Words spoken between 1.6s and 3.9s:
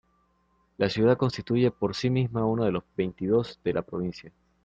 por sí misma uno de los veintidós de la